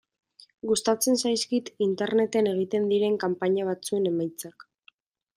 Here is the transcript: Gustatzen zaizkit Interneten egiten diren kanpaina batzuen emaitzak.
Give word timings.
Gustatzen 0.69 1.17
zaizkit 1.25 1.67
Interneten 1.87 2.49
egiten 2.53 2.87
diren 2.93 3.19
kanpaina 3.25 3.67
batzuen 3.71 4.09
emaitzak. 4.13 4.65